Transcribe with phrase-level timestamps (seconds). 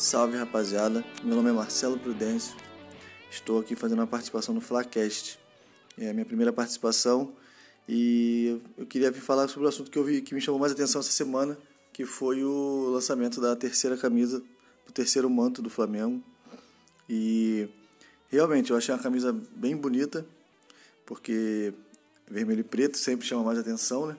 [0.00, 2.56] Salve rapaziada, meu nome é Marcelo Prudêncio,
[3.30, 5.38] estou aqui fazendo uma participação no Flacast.
[5.98, 7.34] É a minha primeira participação
[7.86, 10.72] e eu queria vir falar sobre o assunto que eu vi que me chamou mais
[10.72, 11.58] atenção essa semana,
[11.92, 14.42] que foi o lançamento da terceira camisa,
[14.86, 16.24] do terceiro manto do Flamengo.
[17.06, 17.68] E
[18.30, 20.24] realmente eu achei uma camisa bem bonita,
[21.04, 21.74] porque
[22.26, 24.16] vermelho e preto sempre chama mais atenção, né?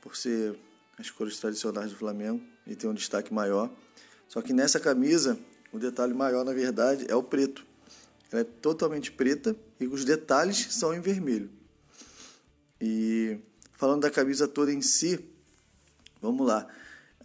[0.00, 0.58] Por ser
[0.98, 3.70] as cores tradicionais do Flamengo e ter um destaque maior.
[4.30, 5.36] Só que nessa camisa,
[5.72, 7.66] o detalhe maior, na verdade, é o preto.
[8.30, 11.50] Ela é totalmente preta e os detalhes são em vermelho.
[12.80, 13.40] E
[13.72, 15.18] falando da camisa toda em si,
[16.22, 16.64] vamos lá.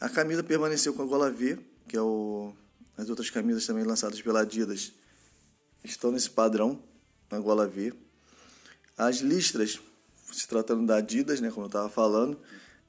[0.02, 2.52] A camisa permaneceu com a gola V, que é o
[2.98, 4.92] as outras camisas também lançadas pela Adidas
[5.84, 6.82] estão nesse padrão,
[7.30, 7.94] na gola V.
[8.98, 9.80] As listras,
[10.32, 12.40] se tratando da Adidas, né, como eu estava falando,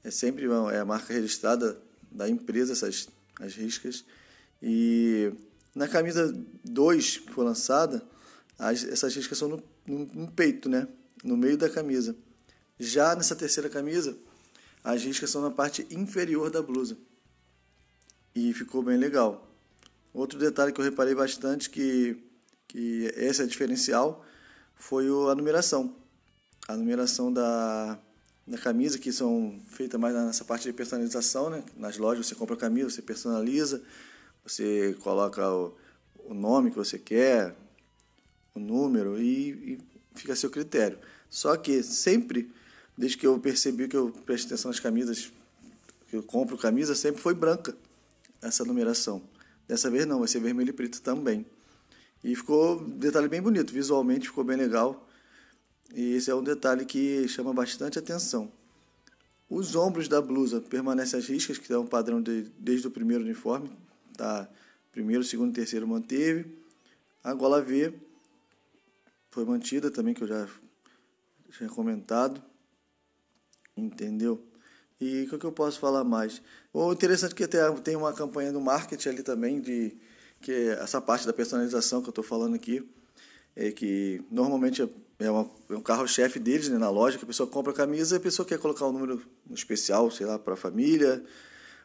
[0.03, 1.77] é sempre é a marca registrada
[2.09, 4.03] da empresa, essas as riscas.
[4.61, 5.31] E
[5.75, 8.03] na camisa 2 que foi lançada,
[8.57, 10.87] as, essas riscas são no, no, no, peito, né?
[11.23, 12.15] no meio da camisa.
[12.79, 14.17] Já nessa terceira camisa,
[14.83, 16.97] as riscas são na parte inferior da blusa.
[18.35, 19.47] E ficou bem legal.
[20.13, 22.17] Outro detalhe que eu reparei bastante, que,
[22.67, 24.25] que esse é diferencial,
[24.75, 25.95] foi a numeração.
[26.67, 27.99] A numeração da,
[28.47, 31.63] da camisa, que são feitas mais nessa parte de personalização, né?
[31.75, 33.83] Nas lojas você compra a camisa, você personaliza,
[34.45, 35.75] você coloca o,
[36.25, 37.53] o nome que você quer,
[38.55, 39.79] o número e, e,
[40.15, 40.97] fica a seu critério.
[41.29, 42.49] Só que sempre,
[42.97, 45.31] desde que eu percebi que eu presto atenção nas camisas,
[46.09, 47.75] que eu compro camisa, sempre foi branca
[48.41, 49.21] essa numeração.
[49.67, 51.45] Dessa vez não, vai ser vermelho e preto também.
[52.23, 55.06] E ficou um detalhe bem bonito, visualmente ficou bem legal.
[55.93, 58.51] E esse é um detalhe que chama bastante atenção.
[59.49, 63.23] Os ombros da blusa permanecem as riscas, que é um padrão de, desde o primeiro
[63.23, 63.71] uniforme.
[64.15, 64.49] Tá?
[64.91, 66.57] Primeiro, segundo e terceiro manteve.
[67.23, 67.93] A gola V
[69.31, 70.47] foi mantida também, que eu já
[71.51, 72.41] tinha comentado.
[73.75, 74.43] Entendeu?
[74.99, 76.41] E o que eu posso falar mais?
[76.73, 79.95] O interessante é que tem uma campanha do marketing ali também, de
[80.41, 82.87] que é essa parte da personalização que eu estou falando aqui
[83.57, 84.87] é que normalmente
[85.17, 88.15] é, uma, é um carro-chefe deles né, na loja, que a pessoa compra a camisa
[88.15, 89.19] e a pessoa quer colocar um número
[89.49, 91.23] especial, sei lá, para a família,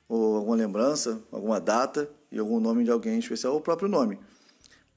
[0.06, 4.18] ou alguma lembrança, alguma data e algum nome de alguém especial, ou o próprio nome.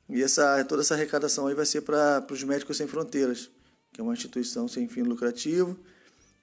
[0.10, 3.50] E essa, toda essa arrecadação aí vai ser para os Médicos Sem Fronteiras,
[3.94, 5.80] que é uma instituição sem fim lucrativo,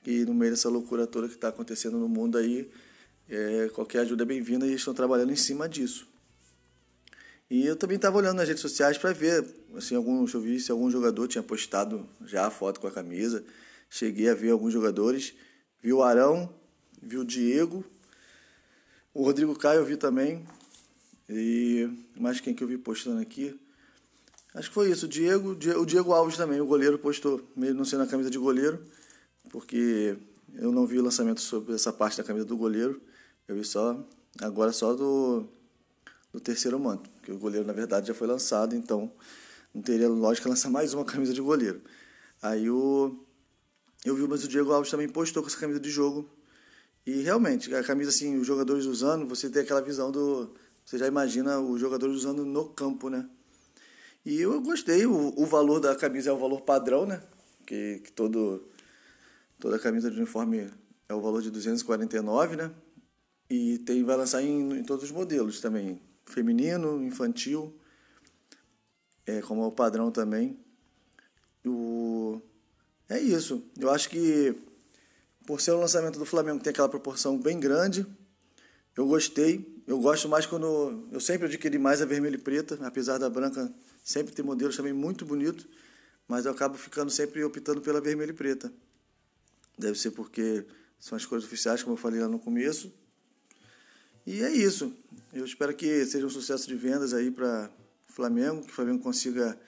[0.05, 2.71] e no meio dessa loucura toda que está acontecendo no mundo aí,
[3.29, 6.09] é, qualquer ajuda é bem-vinda e estão trabalhando em cima disso.
[7.53, 9.47] E eu também estava olhando nas redes sociais para ver,
[9.77, 13.45] assim, alguns, eu vi se algum jogador tinha postado já a foto com a camisa.
[13.91, 15.35] Cheguei a ver alguns jogadores,
[15.79, 16.49] vi o Arão,
[17.03, 17.85] vi o Diego,
[19.13, 20.47] o Rodrigo Caio eu vi também.
[21.29, 23.55] E mais quem que eu vi postando aqui?
[24.55, 27.85] Acho que foi isso, o Diego, o Diego Alves também, o goleiro postou, mesmo não
[27.85, 28.83] sendo a camisa de goleiro,
[29.51, 30.17] porque
[30.55, 32.99] eu não vi o lançamento sobre essa parte da camisa do goleiro.
[33.47, 34.03] Eu vi só
[34.41, 35.47] agora só do
[36.33, 39.13] do terceiro manto, que o goleiro na verdade já foi lançado, então
[39.75, 41.83] não teria lógica lançar mais uma camisa de goleiro.
[42.41, 43.25] Aí o
[44.05, 46.29] eu vi, mas o Diego Alves também postou com essa camisa de jogo.
[47.07, 50.53] E realmente, a camisa assim, os jogadores usando, você tem aquela visão do
[50.85, 53.29] você já imagina os jogadores usando no campo, né?
[54.25, 57.23] E eu gostei, o, o valor da camisa é o valor padrão, né?
[57.67, 58.69] Que, que todo,
[59.59, 60.69] toda camisa de uniforme
[61.09, 62.73] é o valor de 249, né?
[63.49, 67.79] E tem, vai lançar em, em todos os modelos também feminino, infantil,
[69.27, 70.59] é, como é o padrão também.
[71.65, 72.41] O...
[73.09, 73.65] É isso.
[73.79, 74.57] Eu acho que
[75.47, 78.07] por ser o lançamento do Flamengo tem aquela proporção bem grande,
[78.97, 79.83] eu gostei.
[79.87, 81.09] Eu gosto mais quando.
[81.11, 83.73] Eu sempre adquiri mais a vermelha e preta, apesar da branca
[84.03, 85.67] sempre ter modelos também muito bonitos,
[86.27, 88.73] mas eu acabo ficando sempre optando pela vermelha e preta.
[89.79, 90.65] Deve ser porque
[90.99, 92.93] são as cores oficiais, como eu falei lá no começo.
[94.27, 94.95] E é isso.
[95.33, 97.71] Eu espero que seja um sucesso de vendas aí para
[98.09, 99.59] o Flamengo, que o Flamengo consiga,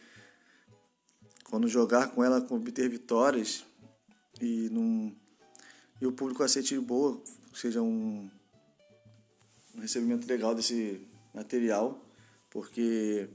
[1.44, 3.64] quando jogar com ela, obter vitórias
[4.40, 5.14] e, num,
[6.00, 7.20] e o público aceite boa,
[7.52, 8.30] seja um,
[9.74, 11.00] um recebimento legal desse
[11.32, 12.00] material,
[12.50, 13.28] porque,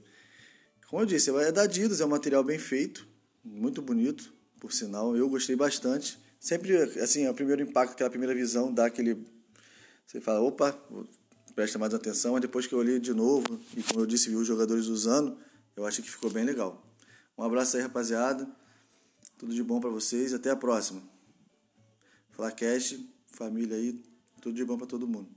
[0.88, 3.07] como eu disse, é da Adidas, é um material bem feito,
[3.44, 6.19] muito bonito, por sinal, eu gostei bastante.
[6.39, 9.25] Sempre, assim, o primeiro impacto, aquela primeira visão, dá aquele
[10.10, 10.76] você fala, opa,
[11.54, 12.32] presta mais atenção.
[12.32, 15.38] Mas depois que eu olhei de novo, e como eu disse, vi os jogadores usando,
[15.76, 16.84] eu achei que ficou bem legal.
[17.38, 18.50] Um abraço aí, rapaziada.
[19.38, 20.34] Tudo de bom para vocês.
[20.34, 21.04] Até a próxima.
[22.32, 24.04] Flacast, família aí,
[24.42, 25.30] tudo de bom para todo mundo.